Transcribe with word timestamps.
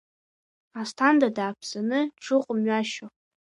Асҭанда 0.79 1.27
дааԥсаны 1.35 1.99
дшыҟо 2.21 2.53
мҩашьо. 2.57 3.07